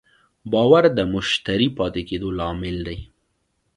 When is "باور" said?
0.51-0.83